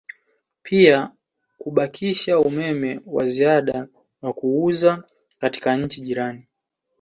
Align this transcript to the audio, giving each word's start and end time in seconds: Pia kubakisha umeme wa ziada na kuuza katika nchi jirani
Pia 0.63 1.11
kubakisha 1.57 2.39
umeme 2.39 2.99
wa 3.05 3.27
ziada 3.27 3.87
na 4.21 4.33
kuuza 4.33 5.03
katika 5.39 5.77
nchi 5.77 6.01
jirani 6.01 6.47